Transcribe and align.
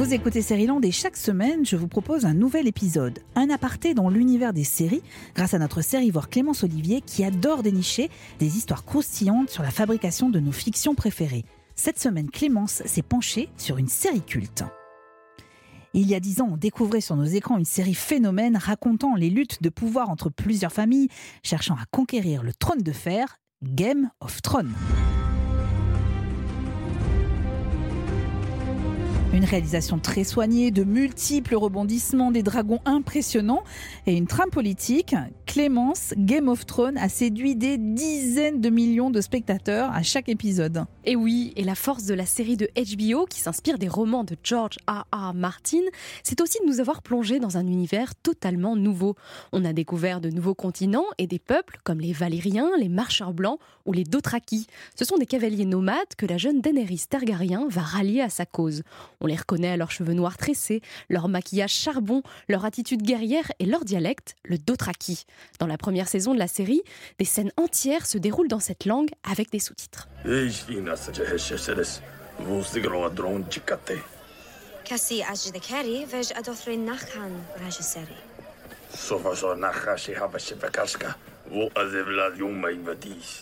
Vous 0.00 0.14
écoutez 0.14 0.40
Land 0.66 0.80
et 0.80 0.92
chaque 0.92 1.18
semaine, 1.18 1.66
je 1.66 1.76
vous 1.76 1.86
propose 1.86 2.24
un 2.24 2.32
nouvel 2.32 2.66
épisode, 2.66 3.18
un 3.34 3.50
aparté 3.50 3.92
dans 3.92 4.08
l'univers 4.08 4.54
des 4.54 4.64
séries, 4.64 5.02
grâce 5.34 5.52
à 5.52 5.58
notre 5.58 5.82
voir 6.10 6.30
Clémence 6.30 6.64
Olivier 6.64 7.02
qui 7.02 7.22
adore 7.22 7.62
dénicher 7.62 8.08
des 8.38 8.56
histoires 8.56 8.86
croustillantes 8.86 9.50
sur 9.50 9.62
la 9.62 9.70
fabrication 9.70 10.30
de 10.30 10.40
nos 10.40 10.52
fictions 10.52 10.94
préférées. 10.94 11.44
Cette 11.74 11.98
semaine, 11.98 12.30
Clémence 12.30 12.82
s'est 12.86 13.02
penchée 13.02 13.50
sur 13.58 13.76
une 13.76 13.88
série 13.88 14.22
culte. 14.22 14.64
Il 15.92 16.08
y 16.08 16.14
a 16.14 16.20
dix 16.20 16.40
ans, 16.40 16.48
on 16.52 16.56
découvrait 16.56 17.02
sur 17.02 17.16
nos 17.16 17.24
écrans 17.24 17.58
une 17.58 17.66
série 17.66 17.92
phénomène 17.92 18.56
racontant 18.56 19.16
les 19.16 19.28
luttes 19.28 19.62
de 19.62 19.68
pouvoir 19.68 20.08
entre 20.08 20.30
plusieurs 20.30 20.72
familles 20.72 21.08
cherchant 21.42 21.74
à 21.74 21.84
conquérir 21.90 22.42
le 22.42 22.54
trône 22.54 22.82
de 22.82 22.92
fer, 22.92 23.36
Game 23.62 24.08
of 24.22 24.40
Thrones. 24.40 24.72
Une 29.32 29.44
réalisation 29.44 30.00
très 30.00 30.24
soignée, 30.24 30.72
de 30.72 30.82
multiples 30.82 31.54
rebondissements, 31.54 32.32
des 32.32 32.42
dragons 32.42 32.80
impressionnants 32.84 33.62
et 34.06 34.16
une 34.16 34.26
trame 34.26 34.50
politique. 34.50 35.14
Clémence, 35.50 36.14
Game 36.16 36.46
of 36.48 36.64
Thrones 36.64 36.96
a 36.96 37.08
séduit 37.08 37.56
des 37.56 37.76
dizaines 37.76 38.60
de 38.60 38.70
millions 38.70 39.10
de 39.10 39.20
spectateurs 39.20 39.90
à 39.92 40.04
chaque 40.04 40.28
épisode. 40.28 40.84
Et 41.04 41.16
oui, 41.16 41.52
et 41.56 41.64
la 41.64 41.74
force 41.74 42.04
de 42.04 42.14
la 42.14 42.24
série 42.24 42.56
de 42.56 42.68
HBO 42.76 43.26
qui 43.26 43.40
s'inspire 43.40 43.76
des 43.76 43.88
romans 43.88 44.22
de 44.22 44.36
George 44.44 44.76
R. 44.88 45.04
R. 45.12 45.34
Martin, 45.34 45.82
c'est 46.22 46.40
aussi 46.40 46.58
de 46.60 46.68
nous 46.68 46.78
avoir 46.78 47.02
plongé 47.02 47.40
dans 47.40 47.56
un 47.56 47.66
univers 47.66 48.14
totalement 48.14 48.76
nouveau. 48.76 49.16
On 49.50 49.64
a 49.64 49.72
découvert 49.72 50.20
de 50.20 50.30
nouveaux 50.30 50.54
continents 50.54 51.06
et 51.18 51.26
des 51.26 51.40
peuples 51.40 51.78
comme 51.82 51.98
les 51.98 52.12
Valériens, 52.12 52.70
les 52.78 52.88
Marcheurs 52.88 53.34
Blancs 53.34 53.58
ou 53.86 53.92
les 53.92 54.04
Dothraki. 54.04 54.68
Ce 54.94 55.04
sont 55.04 55.18
des 55.18 55.26
cavaliers 55.26 55.64
nomades 55.64 56.14
que 56.16 56.26
la 56.26 56.38
jeune 56.38 56.60
Daenerys 56.60 57.06
Targaryen 57.10 57.66
va 57.68 57.80
rallier 57.80 58.20
à 58.20 58.28
sa 58.28 58.46
cause. 58.46 58.84
On 59.20 59.26
les 59.26 59.34
reconnaît 59.34 59.70
à 59.70 59.76
leurs 59.76 59.90
cheveux 59.90 60.14
noirs 60.14 60.36
tressés, 60.36 60.80
leur 61.08 61.26
maquillage 61.26 61.74
charbon, 61.74 62.22
leur 62.48 62.64
attitude 62.64 63.02
guerrière 63.02 63.50
et 63.58 63.66
leur 63.66 63.84
dialecte, 63.84 64.36
le 64.44 64.56
Dothraki. 64.56 65.24
Dans 65.58 65.66
la 65.66 65.78
première 65.78 66.08
saison 66.08 66.34
de 66.34 66.38
la 66.38 66.48
série, 66.48 66.82
des 67.18 67.24
scènes 67.24 67.52
entières 67.56 68.06
se 68.06 68.18
déroulent 68.18 68.48
dans 68.48 68.60
cette 68.60 68.84
langue 68.84 69.10
avec 69.30 69.50
des 69.50 69.58
sous-titres. 69.58 70.08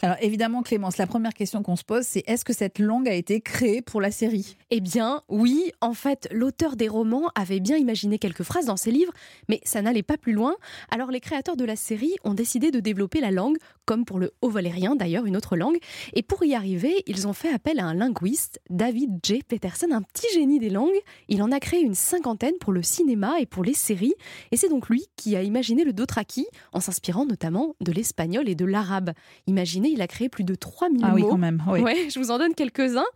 Alors 0.03 0.17
évidemment, 0.21 0.63
Clémence, 0.63 0.97
la 0.97 1.07
première 1.07 1.35
question 1.35 1.63
qu'on 1.63 1.77
se 1.77 1.85
pose, 1.85 2.05
c'est 2.05 2.23
est-ce 2.27 2.45
que 2.45 2.53
cette 2.53 2.79
langue 2.79 3.09
a 3.09 3.13
été 3.13 3.41
créée 3.41 3.83
pour 3.83 4.01
la 4.01 4.11
série? 4.11 4.57
Eh 4.71 4.81
bien, 4.81 5.23
oui. 5.29 5.73
En 5.81 5.93
fait, 5.93 6.29
l'auteur 6.31 6.77
des 6.77 6.89
romans 6.89 7.31
avait 7.35 7.61
bien 7.61 7.77
imaginé 7.77 8.19
quelques 8.19 8.43
phrases 8.43 8.67
dans 8.67 8.77
ses 8.77 8.91
livres, 8.91 9.13
mais 9.49 9.61
ça 9.65 9.83
n'allait 9.83 10.03
pas 10.03 10.17
plus 10.17 10.33
loin. 10.33 10.55
Alors 10.91 11.11
les 11.11 11.21
créateurs 11.21 11.57
de 11.57 11.65
la 11.65 11.77
série 11.77 12.15
ont 12.25 12.35
décidé 12.35 12.71
de 12.71 12.81
développer 12.81 13.21
la 13.21 13.31
langue, 13.31 13.59
comme 13.85 14.05
pour 14.05 14.19
le 14.19 14.33
haut-valérien 14.43 14.97
d'ailleurs, 14.97 15.27
une 15.27 15.37
autre 15.37 15.57
langue. 15.57 15.79
Et 16.15 16.23
pour 16.23 16.45
y 16.45 16.55
arriver, 16.55 17.03
ils 17.07 17.29
ont 17.29 17.33
fait 17.33 17.53
appel 17.53 17.79
à 17.79 17.85
un 17.85 17.95
linguiste, 17.95 18.61
David 18.71 19.19
J. 19.23 19.43
Peterson, 19.47 19.89
un 19.91 20.03
petit 20.03 20.33
génie 20.33 20.59
des 20.59 20.71
langues. 20.71 20.89
Il 21.29 21.43
en 21.43 21.53
a 21.53 21.61
créé 21.61 21.81
une 21.81 21.95
cinquantaine 21.95 22.55
pour 22.61 22.73
le 22.73 22.83
cinéma 22.83 23.41
et 23.41 23.47
pour 23.47 23.65
les 23.65 23.75
séries. 23.75 24.15
Et 24.51 24.57
c'est 24.57 24.69
donc 24.69 24.89
lui 24.89 25.07
qui 25.17 25.37
a 25.37 25.43
imaginé 25.43 25.85
le 25.85 25.93
Dothraki, 25.93 26.47
en 26.73 26.81
s'inspirant 26.81 27.27
notamment 27.27 27.77
de 27.81 27.98
l'espagnol 27.99 28.49
et 28.49 28.55
de 28.55 28.65
l'arabe. 28.65 29.13
Imaginez, 29.47 29.91
il 29.91 30.01
a 30.01 30.07
créé 30.07 30.29
plus 30.29 30.45
de 30.45 30.55
3000 30.55 31.01
ah 31.05 31.09
mots. 31.09 31.15
oui, 31.15 31.25
quand 31.29 31.39
même. 31.39 31.63
Oui. 31.69 31.81
Ouais, 31.81 32.09
je 32.11 32.19
vous 32.19 32.31
en 32.31 32.39
donne 32.39 32.55
quelques-uns 32.55 33.07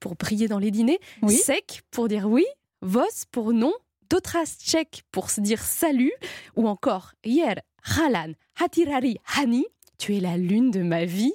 pour 0.00 0.16
prier 0.16 0.48
dans 0.48 0.58
les 0.58 0.70
dîners. 0.70 1.00
Sec 1.28 1.82
pour 1.90 2.08
dire 2.08 2.26
oui, 2.28 2.44
vos 2.82 3.02
pour 3.30 3.52
non, 3.52 3.72
Dotras 4.10 4.56
tchèque 4.58 5.04
pour 5.10 5.30
se 5.30 5.40
dire 5.40 5.60
salut, 5.60 6.12
ou 6.56 6.68
encore 6.68 7.12
hier, 7.24 7.56
halan, 7.98 8.32
hatirari, 8.60 9.16
hani, 9.36 9.64
tu 9.98 10.16
es 10.16 10.20
la 10.20 10.36
lune 10.36 10.70
de 10.70 10.82
ma 10.82 11.04
vie. 11.04 11.32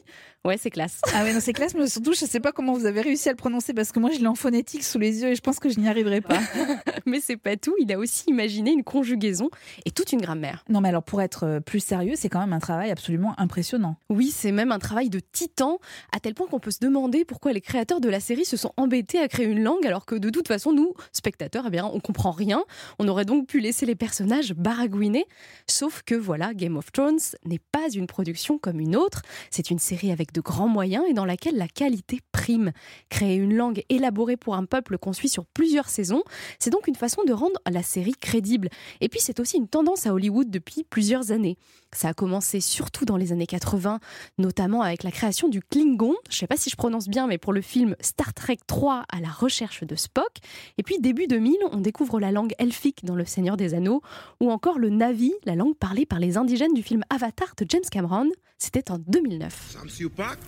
Ouais, 0.49 0.57
c'est 0.57 0.71
classe. 0.71 0.99
Ah 1.13 1.23
ouais, 1.23 1.31
non, 1.31 1.39
c'est 1.39 1.53
classe, 1.53 1.75
mais 1.75 1.85
surtout, 1.85 2.13
je 2.13 2.25
sais 2.25 2.39
pas 2.39 2.51
comment 2.51 2.73
vous 2.73 2.87
avez 2.87 3.01
réussi 3.01 3.29
à 3.29 3.33
le 3.33 3.35
prononcer 3.35 3.71
parce 3.71 3.91
que 3.91 3.99
moi, 3.99 4.09
je 4.09 4.17
l'ai 4.17 4.25
en 4.25 4.33
phonétique 4.33 4.83
sous 4.83 4.97
les 4.97 5.21
yeux 5.21 5.27
et 5.29 5.35
je 5.35 5.41
pense 5.41 5.59
que 5.59 5.69
je 5.69 5.79
n'y 5.79 5.87
arriverai 5.87 6.21
pas. 6.21 6.39
mais 7.05 7.19
c'est 7.19 7.37
pas 7.37 7.55
tout. 7.55 7.75
Il 7.77 7.93
a 7.93 7.99
aussi 7.99 8.23
imaginé 8.31 8.71
une 8.71 8.83
conjugaison 8.83 9.51
et 9.85 9.91
toute 9.91 10.11
une 10.11 10.19
grammaire. 10.19 10.65
Non, 10.67 10.81
mais 10.81 10.89
alors, 10.89 11.03
pour 11.03 11.21
être 11.21 11.43
euh, 11.43 11.59
plus 11.59 11.81
sérieux, 11.81 12.13
c'est 12.15 12.29
quand 12.29 12.39
même 12.39 12.53
un 12.53 12.59
travail 12.59 12.89
absolument 12.89 13.39
impressionnant. 13.39 13.97
Oui, 14.09 14.31
c'est 14.35 14.51
même 14.51 14.71
un 14.71 14.79
travail 14.79 15.11
de 15.11 15.19
titan, 15.19 15.77
à 16.11 16.19
tel 16.19 16.33
point 16.33 16.47
qu'on 16.47 16.59
peut 16.59 16.71
se 16.71 16.79
demander 16.79 17.25
pourquoi 17.25 17.53
les 17.53 17.61
créateurs 17.61 18.01
de 18.01 18.09
la 18.09 18.19
série 18.19 18.43
se 18.43 18.57
sont 18.57 18.71
embêtés 18.75 19.19
à 19.19 19.27
créer 19.27 19.45
une 19.45 19.61
langue 19.61 19.85
alors 19.85 20.07
que 20.07 20.15
de 20.15 20.31
toute 20.31 20.47
façon, 20.47 20.73
nous, 20.73 20.95
spectateurs, 21.11 21.65
eh 21.67 21.69
bien, 21.69 21.85
on 21.85 21.99
comprend 21.99 22.31
rien. 22.31 22.63
On 22.97 23.07
aurait 23.07 23.25
donc 23.25 23.45
pu 23.45 23.59
laisser 23.59 23.85
les 23.85 23.93
personnages 23.93 24.55
baragouiner. 24.55 25.27
Sauf 25.67 26.01
que 26.01 26.15
voilà, 26.15 26.55
Game 26.55 26.75
of 26.75 26.91
Thrones 26.91 27.19
n'est 27.45 27.61
pas 27.71 27.87
une 27.93 28.07
production 28.07 28.57
comme 28.57 28.79
une 28.79 28.95
autre. 28.95 29.21
C'est 29.51 29.69
une 29.69 29.77
série 29.77 30.11
avec 30.11 30.33
de 30.33 30.38
grands 30.41 30.67
moyens 30.67 31.03
et 31.09 31.13
dans 31.13 31.25
laquelle 31.25 31.57
la 31.57 31.67
qualité 31.67 32.19
prime. 32.31 32.71
Créer 33.09 33.35
une 33.35 33.55
langue 33.55 33.83
élaborée 33.89 34.37
pour 34.37 34.55
un 34.55 34.65
peuple 34.65 34.97
qu'on 34.97 35.13
suit 35.13 35.29
sur 35.29 35.45
plusieurs 35.45 35.89
saisons, 35.89 36.23
c'est 36.59 36.69
donc 36.69 36.87
une 36.87 36.95
façon 36.95 37.23
de 37.23 37.33
rendre 37.33 37.59
la 37.69 37.83
série 37.83 38.13
crédible. 38.13 38.69
Et 39.01 39.09
puis 39.09 39.19
c'est 39.21 39.39
aussi 39.39 39.57
une 39.57 39.67
tendance 39.67 40.07
à 40.07 40.13
Hollywood 40.13 40.49
depuis 40.49 40.83
plusieurs 40.83 41.31
années. 41.31 41.57
Ça 41.93 42.09
a 42.09 42.13
commencé 42.13 42.59
surtout 42.59 43.05
dans 43.05 43.17
les 43.17 43.31
années 43.31 43.47
80, 43.47 43.99
notamment 44.37 44.81
avec 44.81 45.03
la 45.03 45.11
création 45.11 45.47
du 45.47 45.61
Klingon, 45.61 46.15
je 46.29 46.35
ne 46.35 46.39
sais 46.39 46.47
pas 46.47 46.57
si 46.57 46.69
je 46.69 46.75
prononce 46.75 47.07
bien, 47.07 47.27
mais 47.27 47.37
pour 47.37 47.53
le 47.53 47.61
film 47.61 47.95
Star 47.99 48.33
Trek 48.33 48.59
3 48.67 49.05
à 49.11 49.19
la 49.19 49.29
recherche 49.29 49.83
de 49.83 49.95
Spock. 49.95 50.37
Et 50.77 50.83
puis 50.83 50.99
début 50.99 51.27
2000, 51.27 51.55
on 51.71 51.77
découvre 51.77 52.19
la 52.19 52.31
langue 52.31 52.53
elfique 52.59 53.05
dans 53.05 53.15
Le 53.15 53.25
Seigneur 53.25 53.57
des 53.57 53.73
Anneaux, 53.73 54.01
ou 54.39 54.51
encore 54.51 54.79
le 54.79 54.89
Navi, 54.89 55.33
la 55.45 55.55
langue 55.55 55.75
parlée 55.75 56.05
par 56.05 56.19
les 56.19 56.37
indigènes 56.37 56.73
du 56.73 56.83
film 56.83 57.03
Avatar 57.09 57.49
de 57.57 57.65
James 57.67 57.81
Cameron. 57.91 58.29
C'était 58.57 58.91
en 58.91 58.99
2009. 58.99 59.77
Chłopak 60.19 60.39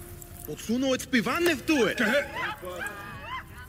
podsunął 0.48 0.92
odpływanie 0.92 1.56
w 1.56 1.62
tyłek. 1.62 2.00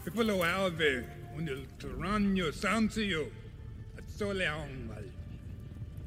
Jak 0.05 0.15
volowałby 0.15 1.05
un 1.37 1.49
il 1.49 1.67
tiranno 1.79 2.53
sanzio, 2.53 3.25
a 3.99 4.19
sole 4.19 4.51
a 4.51 4.57
on 4.57 4.87
mal. 4.87 5.05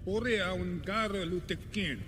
Ore 0.05 0.45
a 0.45 0.53
un 0.53 0.81
garo 0.85 1.25
lutekin. 1.25 2.00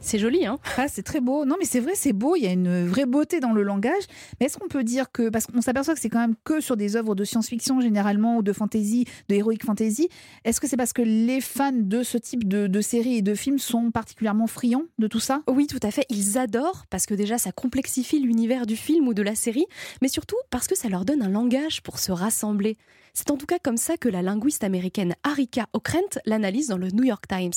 C'est 0.00 0.18
joli, 0.18 0.46
hein 0.46 0.58
ah, 0.78 0.88
C'est 0.88 1.02
très 1.02 1.20
beau. 1.20 1.44
Non, 1.44 1.56
mais 1.58 1.66
c'est 1.66 1.80
vrai, 1.80 1.92
c'est 1.94 2.12
beau. 2.12 2.34
Il 2.34 2.42
y 2.42 2.46
a 2.46 2.52
une 2.52 2.86
vraie 2.86 3.06
beauté 3.06 3.40
dans 3.40 3.52
le 3.52 3.62
langage. 3.62 4.02
Mais 4.40 4.46
est-ce 4.46 4.58
qu'on 4.58 4.68
peut 4.68 4.84
dire 4.84 5.12
que, 5.12 5.28
parce 5.28 5.46
qu'on 5.46 5.60
s'aperçoit 5.60 5.94
que 5.94 6.00
c'est 6.00 6.08
quand 6.08 6.20
même 6.20 6.34
que 6.44 6.60
sur 6.60 6.76
des 6.76 6.96
œuvres 6.96 7.14
de 7.14 7.24
science-fiction 7.24 7.80
généralement 7.80 8.38
ou 8.38 8.42
de 8.42 8.52
fantasy, 8.52 9.06
de 9.28 9.34
heroic 9.34 9.58
fantasy, 9.64 10.08
est-ce 10.44 10.60
que 10.60 10.66
c'est 10.66 10.76
parce 10.76 10.92
que 10.92 11.02
les 11.02 11.40
fans 11.40 11.72
de 11.72 12.02
ce 12.02 12.18
type 12.18 12.48
de, 12.48 12.66
de 12.66 12.80
séries 12.80 13.16
et 13.16 13.22
de 13.22 13.34
films 13.34 13.58
sont 13.58 13.90
particulièrement 13.90 14.46
friands 14.46 14.86
de 14.98 15.06
tout 15.06 15.20
ça? 15.20 15.42
Oui, 15.46 15.66
tout 15.66 15.80
à 15.82 15.90
fait. 15.90 16.06
Ils 16.08 16.38
adorent 16.38 16.86
parce 16.88 17.06
que 17.06 17.14
déjà 17.14 17.38
ça 17.38 17.52
complexifie 17.52 18.18
l'univers 18.18 18.66
du 18.66 18.76
film 18.76 19.08
ou 19.08 19.14
de 19.14 19.22
la 19.22 19.34
série, 19.34 19.66
mais 20.00 20.08
surtout 20.08 20.36
parce 20.50 20.66
que 20.66 20.76
ça 20.76 20.88
leur 20.88 21.04
donne 21.04 21.22
un 21.22 21.28
langage 21.28 21.82
pour 21.82 21.98
se 21.98 22.12
rassembler. 22.12 22.76
C'est 23.14 23.30
en 23.30 23.36
tout 23.36 23.46
cas 23.46 23.58
comme 23.62 23.76
ça 23.76 23.98
que 23.98 24.08
la 24.08 24.22
linguiste 24.22 24.64
américaine 24.64 25.14
Harika 25.22 25.66
Okrent 25.74 26.18
l'analyse 26.24 26.68
dans 26.68 26.78
le 26.78 26.88
New 26.88 27.04
York 27.04 27.26
Times. 27.28 27.52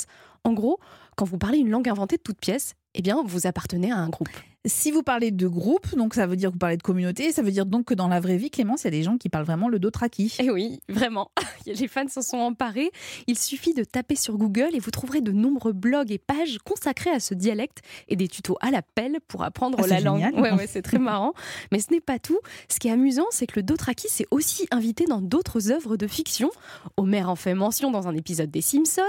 En 0.46 0.54
gros, 0.54 0.80
quand 1.18 1.26
vous 1.26 1.40
parlez 1.40 1.58
une 1.58 1.72
langue 1.72 1.90
inventée 1.90 2.18
de 2.18 2.22
toute 2.22 2.40
pièce, 2.40 2.76
eh 2.94 3.02
bien, 3.02 3.22
vous 3.26 3.48
appartenez 3.48 3.92
à 3.92 3.98
un 3.98 4.10
groupe. 4.10 4.30
Si 4.66 4.90
vous 4.90 5.04
parlez 5.04 5.30
de 5.30 5.48
groupe, 5.48 5.96
donc 5.96 6.16
ça 6.16 6.26
veut 6.26 6.36
dire 6.36 6.50
que 6.50 6.54
vous 6.54 6.60
parlez 6.60 6.78
de 6.78 6.84
communauté, 6.84 7.32
ça 7.32 7.44
veut 7.44 7.52
dire 7.52 7.68
donc 7.68 7.86
que 7.86 7.94
dans 7.94 8.08
la 8.08 8.20
vraie 8.20 8.38
vie, 8.38 8.50
Clémence, 8.50 8.82
il 8.84 8.86
y 8.86 8.88
a 8.88 8.92
des 8.92 9.04
gens 9.04 9.18
qui 9.18 9.30
parlent 9.30 9.46
vraiment 9.46 9.70
le 9.70 9.78
Dothraki. 9.78 10.36
Eh 10.40 10.50
oui, 10.50 10.80
vraiment. 10.90 11.32
Les 11.68 11.88
fans 11.88 12.08
s'en 12.08 12.24
sont 12.24 12.38
emparés. 12.38 12.92
Il 13.28 13.38
suffit 13.38 13.74
de 13.74 13.84
taper 13.84 14.16
sur 14.16 14.38
Google 14.38 14.70
et 14.74 14.80
vous 14.80 14.90
trouverez 14.90 15.22
de 15.22 15.32
nombreux 15.32 15.74
blogs 15.74 16.12
et 16.12 16.18
pages 16.18 16.58
consacrés 16.64 17.12
à 17.12 17.20
ce 17.20 17.36
dialecte 17.36 17.82
et 18.08 18.16
des 18.16 18.28
tutos 18.28 18.58
à 18.62 18.72
la 18.72 18.82
pelle 18.82 19.20
pour 19.28 19.44
apprendre 19.44 19.80
ah, 19.84 19.88
la 19.88 20.00
langue. 20.00 20.22
Génial. 20.22 20.42
Ouais, 20.42 20.52
ouais, 20.52 20.68
c'est 20.70 20.82
très 20.82 21.00
marrant. 21.00 21.34
Mais 21.72 21.80
ce 21.80 21.92
n'est 21.92 22.02
pas 22.02 22.18
tout. 22.18 22.40
Ce 22.68 22.80
qui 22.80 22.88
est 22.88 22.92
amusant, 22.92 23.26
c'est 23.30 23.46
que 23.46 23.60
le 23.60 23.64
Dothraki 23.64 24.08
s'est 24.10 24.28
aussi 24.32 24.68
invité 24.72 25.06
dans 25.06 25.22
d'autres 25.22 25.72
œuvres 25.72 25.96
de 25.96 26.08
fiction. 26.08 26.50
Homer 26.98 27.24
en 27.24 27.36
fait 27.36 27.54
mention 27.54 27.92
dans 27.92 28.08
un 28.08 28.16
épisode 28.16 28.50
des 28.50 28.62
Simpsons 28.62 29.02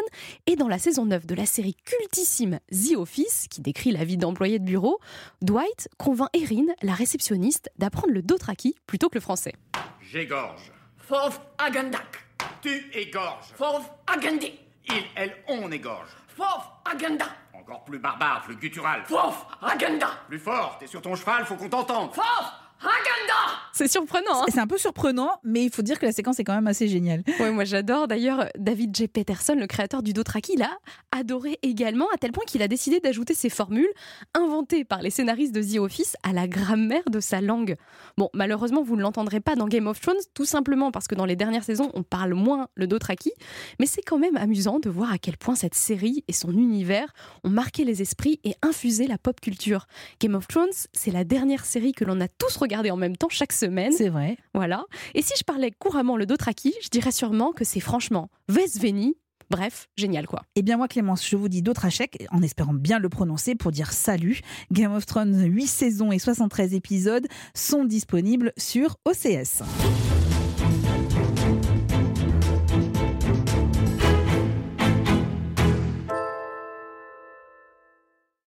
et 0.47 0.57
dans 0.57 0.69
la 0.69 0.79
saison 0.79 1.07
9 1.07 1.27
de 1.27 1.35
la 1.35 1.47
série 1.47 1.77
cultissime 1.85 2.61
The 2.71 2.97
Office, 2.97 3.47
qui 3.49 3.63
décrit 3.63 3.93
la 3.93 4.05
vie 4.05 4.17
d'employé 4.17 4.59
de 4.59 4.65
bureau, 4.65 4.99
Dwight 5.47 5.89
convainc 5.97 6.29
Erin, 6.33 6.75
la 6.83 6.93
réceptionniste, 6.93 7.71
d'apprendre 7.79 8.13
le 8.13 8.21
Dothraki 8.21 8.75
plutôt 8.85 9.09
que 9.09 9.15
le 9.15 9.21
français. 9.21 9.55
J'égorge. 10.01 10.73
Fof 10.97 11.41
agandak. 11.57 12.27
Tu 12.61 12.91
égorges. 12.93 13.53
Fof 13.55 13.89
agandi. 14.09 14.59
Il, 14.89 15.05
elle, 15.15 15.37
on 15.47 15.71
égorge. 15.71 16.09
Fof 16.27 16.69
aganda. 16.85 17.27
Encore 17.55 17.85
plus 17.85 18.01
barbare, 18.01 18.43
plus 18.43 18.57
guttural. 18.57 19.05
Fof 19.05 19.47
aganda. 19.63 20.09
Plus 20.27 20.41
fort, 20.41 20.79
t'es 20.81 20.89
sur 20.89 21.01
ton 21.01 21.15
cheval, 21.15 21.47
faut 21.47 21.55
qu'on 21.55 21.69
t'entende. 21.69 22.13
Fof 22.13 22.53
aganda. 22.81 23.66
C'est 23.77 23.89
surprenant. 23.89 24.41
Hein 24.43 24.47
c'est 24.49 24.59
un 24.59 24.67
peu 24.67 24.79
surprenant, 24.79 25.31
mais 25.45 25.63
il 25.63 25.71
faut 25.71 25.83
dire 25.83 25.99
que 25.99 26.07
la 26.07 26.13
séquence 26.13 26.41
est 26.41 26.45
quand 26.45 26.55
même 26.55 26.67
assez 26.67 26.89
géniale. 26.89 27.23
ouais, 27.41 27.51
moi 27.51 27.65
j'adore. 27.65 28.09
D'ailleurs, 28.09 28.47
David 28.59 28.97
J. 28.97 29.07
Peterson, 29.07 29.55
le 29.55 29.67
créateur 29.67 30.03
du 30.03 30.15
Dothraki, 30.15 30.55
il 30.55 30.63
a 30.63 30.71
adoré 31.13 31.59
également, 31.63 32.07
à 32.15 32.17
tel 32.17 32.33
point 32.33 32.45
qu'il 32.47 32.63
a 32.63 32.69
décidé 32.69 33.01
d'ajouter 33.01 33.35
ces 33.35 33.51
formules 33.51 33.91
inventées 34.33 34.85
par 34.85 35.03
les 35.03 35.11
scénaristes 35.11 35.55
de 35.55 35.63
The 35.63 35.79
Office 35.79 36.17
à 36.23 36.33
la 36.33 36.49
grammaire 36.49 37.05
de 37.11 37.21
sa 37.21 37.43
langue. 37.43 37.77
Bon, 38.17 38.31
malheureusement, 38.33 38.83
vous 38.83 38.97
ne 38.97 39.03
l'entendrez 39.03 39.41
pas 39.41 39.57
dans 39.57 39.69
Game 39.69 39.89
of 39.89 40.01
Thrones, 40.01 40.17
tout 40.33 40.47
simplement 40.47 40.91
parce 40.91 41.07
que 41.07 41.15
dans 41.15 41.27
les 41.27 41.37
dernières 41.37 41.65
saisons, 41.65 41.91
on 41.93 42.03
parle 42.03 42.33
moins 42.33 42.69
le 42.77 42.87
Dothraki, 42.87 43.33
mais 43.79 43.85
c'est 43.85 44.01
quand 44.01 44.19
même 44.19 44.39
amusant 44.39 44.79
de 44.79 44.89
voir 44.89 45.13
à 45.13 45.19
quel 45.19 45.37
point 45.37 45.55
cette 45.55 45.75
série 45.75 46.25
et 46.29 46.33
son 46.33 46.53
univers 46.53 47.13
ont 47.45 47.51
marqué 47.51 47.85
les 47.85 48.01
esprits 48.01 48.41
et 48.43 48.55
infusé 48.63 49.07
la 49.07 49.19
pop 49.19 49.39
culture. 49.39 49.87
Game 50.19 50.35
of 50.35 50.49
Thrones, 50.49 50.73
c'est 50.95 51.11
la 51.11 51.25
dernière 51.25 51.67
série 51.67 51.93
que 51.93 52.05
l'on 52.05 52.23
a 52.23 52.29
tous 52.29 52.57
regardée 52.57 52.91
en 52.91 52.97
même 52.97 53.19
temps 53.19 53.29
chaque 53.29 53.53
semaine. 53.53 53.66
C'est 53.93 54.09
vrai. 54.09 54.37
Voilà. 54.55 54.85
Et 55.15 55.23
si 55.23 55.33
je 55.39 55.45
parlais 55.45 55.71
couramment 55.71 56.17
le 56.17 56.27
Dothraki, 56.27 56.75
je 56.83 56.89
dirais 56.89 57.13
sûrement 57.13 57.53
que 57.53 57.65
c'est 57.65 57.81
franchement 57.81 58.29
Vesveni. 58.49 59.17
Bref, 59.49 59.89
génial 59.97 60.27
quoi. 60.27 60.43
Eh 60.57 60.63
bien 60.63 60.77
moi 60.77 60.89
Clémence, 60.89 61.29
je 61.29 61.37
vous 61.37 61.49
dis 61.49 61.63
Dotrachek 61.63 62.27
en 62.33 62.43
espérant 62.43 62.75
bien 62.75 62.99
le 62.99 63.09
prononcer 63.09 63.55
pour 63.55 63.71
dire 63.71 63.93
salut. 63.93 64.41
Game 64.73 64.93
of 64.93 65.07
Thrones 65.07 65.45
8 65.45 65.67
saisons 65.67 66.11
et 66.11 66.19
73 66.19 66.75
épisodes 66.75 67.27
sont 67.55 67.85
disponibles 67.85 68.53
sur 68.57 68.97
OCS. 69.05 69.63